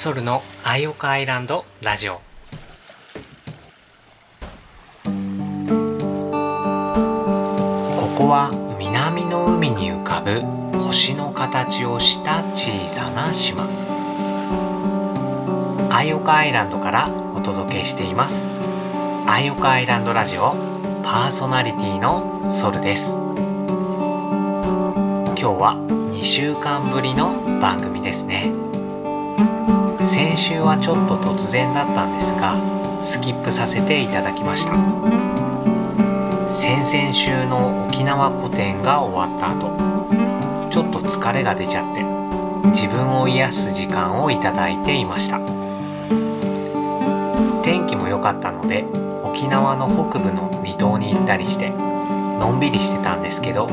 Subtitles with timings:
[0.00, 2.14] ソルのアイオカアイランドラジオ。
[2.14, 2.20] こ
[8.16, 8.48] こは
[8.78, 10.40] 南の海に浮かぶ
[10.78, 13.68] 星の形をした小さな島。
[15.90, 18.48] アイオカアイランドからお届けしています。
[19.26, 20.54] アイオカアイランドラジオ
[21.02, 23.18] パーソナリティのソルです。
[23.18, 23.34] 今
[25.34, 25.74] 日は
[26.10, 28.70] 2週間ぶりの番組ですね。
[30.02, 32.56] 先週はちょっと突然だったんですが
[33.02, 34.72] スキップさせていただきました。
[36.50, 39.70] 先々週の沖縄古典が終わった後
[40.70, 42.02] ちょっと疲れが出ちゃって
[42.70, 45.38] 自分を癒す時間をいただいていました。
[47.62, 48.84] 天気も良かったので
[49.22, 53.68] 沖縄の北部の離島に行ったりしてのんびりしてたんですけど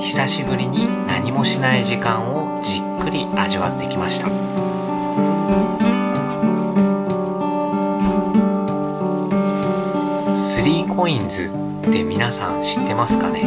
[0.00, 4.71] 久しぶりに何もしない時間をじっくり味わってきました。
[11.02, 13.42] コインズって皆さん知ってますかね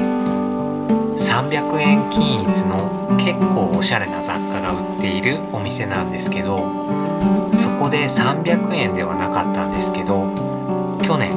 [1.15, 6.57] ？300円均一の結構おしゃれな雑貨が売っているお店なんですけど
[7.53, 10.25] そこで300円ではなかったんですけど
[11.01, 11.31] 去年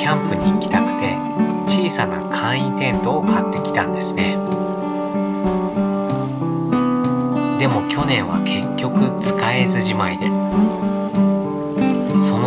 [0.00, 1.14] キャンプに行きたくて
[1.68, 4.32] 小さな簡易テントを買ってきたんですね。
[7.60, 10.89] でも去年は結局使えずじまいで。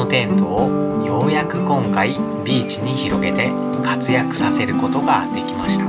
[0.04, 3.52] のテントをようやく今回ビーチに広げて
[3.84, 5.86] 活躍させることができました。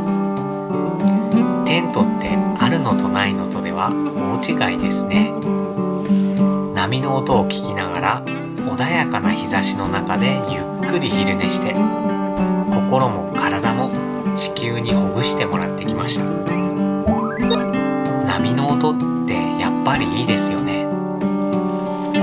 [1.65, 5.33] テントってあるのとないのとでは大違いですね。
[6.75, 11.75] 波の音を聞きながら穏やかな日差しの中でゆっくり昼寝して
[12.71, 13.91] 心も体も
[14.37, 16.25] 地球にほぐしてもらってきました。
[18.27, 20.85] 波の音ってやっぱりいいですよね。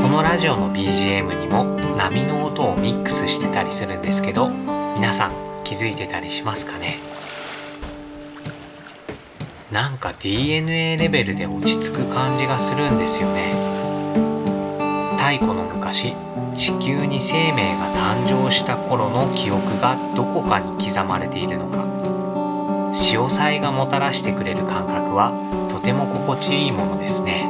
[0.02, 6.97] このラジオの BGM にも波の音をミックスしてたりするんですけど皆さん気づいてたりしますかね？
[9.72, 13.53] なんか DNA レベルで落ち着く感じがするんですよね。
[15.19, 16.16] 太古の昔
[16.56, 21.85] 地球に生命が誕生した頃の記憶がどこかに刻まれているのか。
[22.94, 27.47] 潮騒がもたらしてくれる感覚はとても心地いいものですね。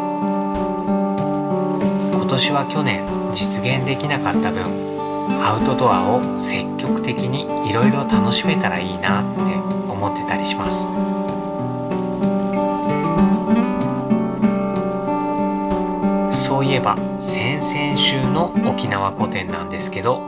[2.31, 4.63] 年は去年実現できなかった分
[5.43, 9.53] アウトドアを積極的にいろいろ楽しめたらいいなって
[9.91, 10.87] 思ってたりします。
[16.31, 20.21] そういえば先々週の沖縄古典なんですけど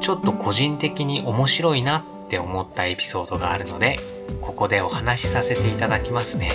[0.00, 3.98] ちょっと個人的に面白いなって思ったエピソードがあるので
[4.40, 6.50] ここでお話しさせていただきますね。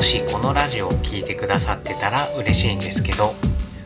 [0.00, 3.34] もしこのラジオを聴いてくださってたら嬉しいんですけど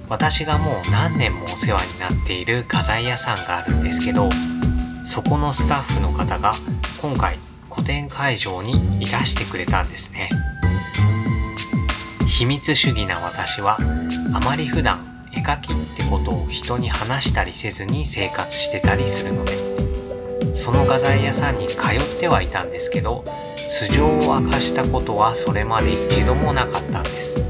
[0.09, 4.31] 私がもう何年もお世話になっている画材屋さんがあるんですけど
[5.05, 6.55] そこのスタッフの方が
[7.03, 7.37] 今回
[7.69, 10.31] 個展会場にいらしてくれたんですね。
[12.29, 13.77] 秘密主義な私は
[14.33, 15.01] あまり普段
[15.33, 23.25] 絵描きってことを人に話したりせずに生活してたりするのでその画材屋さんに通ってはいたんですけど
[23.69, 27.45] 素性を明かしたことはそれまで一度もなかったんです。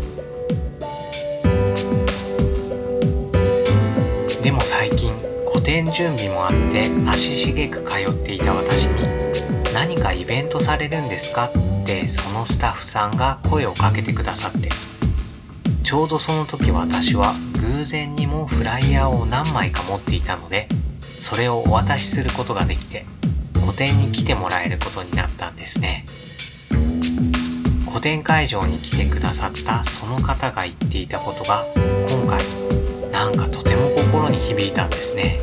[4.43, 5.13] でも最近
[5.47, 9.07] 個展準備もあって足しげく通っていた私に
[9.73, 11.49] 何かイベントされるんですか？
[11.49, 14.69] ってそのスタッフさんが声をかけてくださって
[15.83, 20.69] ちょうどその時私は偶然にもフライヤーを何枚か持っていたので
[21.01, 23.05] それをお渡しすることができて
[23.65, 26.05] 個展に来てもらえることになったんですね。
[27.87, 31.65] 個展会場に来てくださったその方が言っていたことが
[32.09, 32.43] 今回
[33.11, 35.39] なんかとても心に響いたんですね。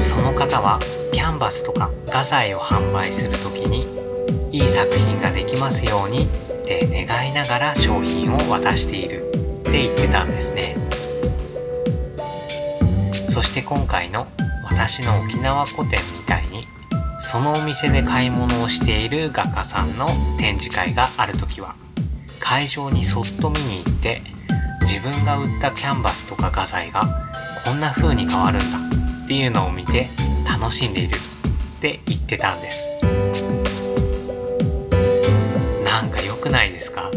[0.00, 0.78] その方は
[1.12, 3.86] キャンバスとか画材を販売する時に
[4.56, 6.26] いい作品ができますようにっ
[6.64, 10.76] て願いながら商品を渡しているって言ってたんですね。
[13.28, 14.26] そして今回の
[14.78, 16.68] 私の沖縄古典みたいに
[17.18, 20.06] そのお店で買い物をしている画家さんの
[20.38, 21.74] 展示会がある時は
[22.38, 24.22] 会場にそっと見に行って
[24.82, 27.02] 自分が売ったキャンバスとか画材が
[27.66, 28.78] こんな風に変わるんだ
[29.24, 30.08] っていうのを見て
[30.48, 32.86] 楽しんでいるって言ってたんです。
[35.84, 37.10] なんか良くないですか？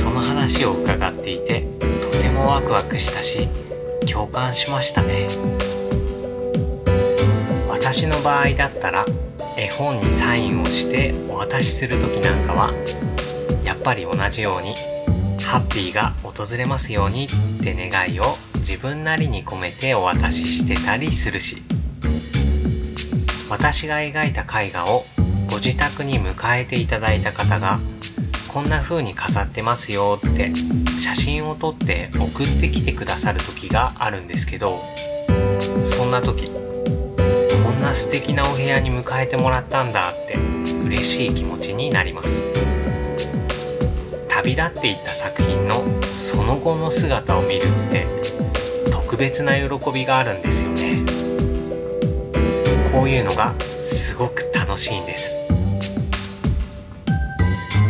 [0.00, 1.66] その話を伺っていて
[2.00, 3.48] とてもワクワクしたし
[4.10, 5.28] 共感しましたね。
[7.92, 9.04] 私の場合だったら
[9.58, 12.72] 絵本にサインをしてお渡しする時なんかは
[13.66, 14.72] やっぱり同じように
[15.42, 17.28] ハッピーが訪れますようにっ
[17.62, 21.62] て願いを自分なりに込めてお渡ししてたりするし
[23.50, 25.04] 私が描いた絵画を
[25.50, 27.78] ご自宅に迎えていただいた方が
[28.48, 30.50] こんな風に飾ってますよって
[30.98, 34.80] 写真を撮って送ってきてくださる時があるんですけど
[35.82, 36.61] そんな時
[37.92, 40.38] な素敵なお部屋に迎えてもらったんだって
[40.86, 42.46] 嬉しい気持ちになります。
[44.30, 45.84] 旅立っていった作品の
[46.14, 48.06] その後の姿を見るって
[48.90, 51.02] 特別な喜びがあるんですよね。
[52.90, 53.52] こういうのが
[53.82, 55.36] すごく楽しいんです。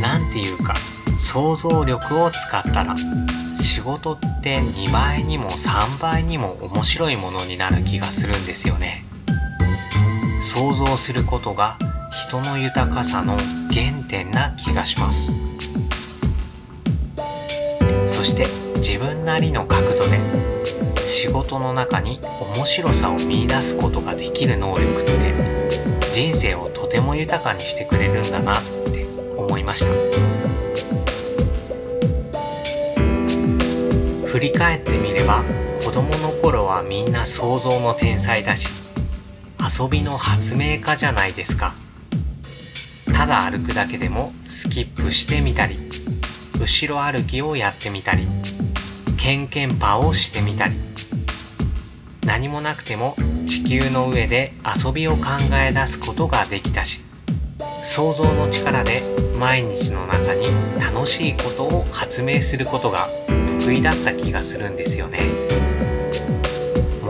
[0.00, 0.75] なんていうか
[1.16, 2.96] 想像力を使ったら
[3.54, 9.04] 仕事って2倍にも3倍にも面白いものになる気がするんですよね。
[10.42, 11.78] 想像することが
[12.10, 13.36] 人の豊かさの
[13.70, 15.32] 原点な気がします。
[18.08, 18.46] そして
[18.76, 20.18] 自分なりの角度で
[21.06, 22.18] 仕事の中に
[22.56, 25.12] 面白さを見いだすことができる能力って
[26.12, 28.62] 人生をとても豊かにしてくれるんだなっ
[28.92, 29.06] て
[29.36, 29.92] 思いました。
[34.26, 35.42] 振り返ってみれば
[35.84, 38.81] 子供の頃はみんな想像の天才だし
[39.62, 41.75] 遊びの発明家じゃないですか
[43.14, 45.79] ただ歩くだけでもスキップしてみたり
[46.61, 48.26] 後ろ歩きをやってみたり
[49.17, 50.75] ケンケンパをしてみたり
[52.26, 53.14] 何もなくても
[53.47, 57.03] 地球の上で遊びを考え出すことができたし
[57.85, 59.03] 想像の力で
[59.38, 60.47] 毎日の中に
[60.81, 63.09] 楽しいことを発明することが
[63.61, 65.20] 得意だった気がするんですよね。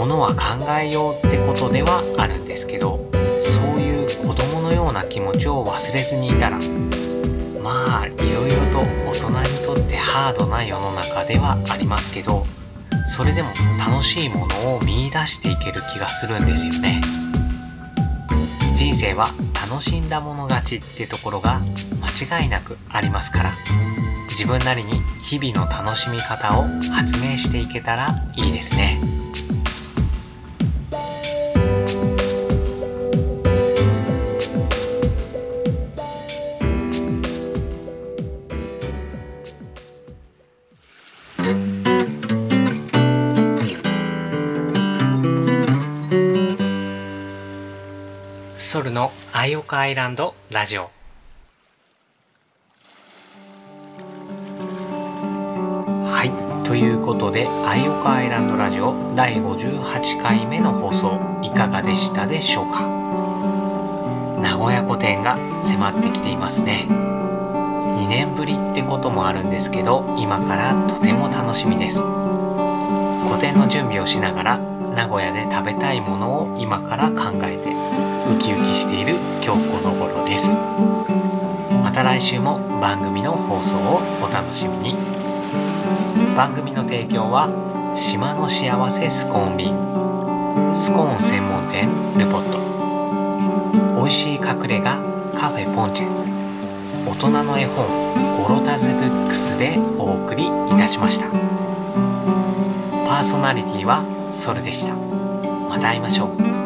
[0.03, 3.09] ものは考えようってことではあるんですけど
[3.39, 6.59] そういう子供のような気持ちを忘れずにいたら
[7.63, 12.45] まあいろいろと大人にとってハードな世の中ではありますけど
[13.07, 17.01] それでも楽しいものを見いだしていける気がするんですよね
[18.75, 21.61] 人生は楽しんだもの勝ちってところが
[22.29, 23.53] 間違いなくありますから
[24.31, 28.99] 自分なりに日々の楽しみ方を発明していけたらいいですね。
[48.73, 50.91] ソルのアイオカアイランドラジオ。
[56.07, 56.33] はい
[56.67, 62.89] ということでアイオカアイランドラジオ第58回目の放送いかがでしたでしょうか？
[64.41, 66.87] 名古屋古典が迫ってきていますね。
[66.89, 72.01] 2年ぶりってこともあるんですけど今からとても楽しみです。
[72.01, 77.71] 古典の準備をしながら名古屋で食べたいものを今から考えて
[78.31, 80.57] ウキウキしている今日この頃です。
[81.83, 84.97] また来週も番組の放送をお楽しみに。
[86.37, 87.49] 番組の提供は
[87.95, 92.59] 島の幸せスコーン便スコーン専門店ルポット。
[93.99, 94.83] 美味しい隠れ家
[95.37, 96.07] カフェポンチェ。
[97.07, 97.87] 大人の絵本
[98.47, 101.27] ゴロタズブックスでお送りいたしました。
[103.05, 104.95] パーソナリティはソルでした。
[105.69, 106.62] また会いましょう。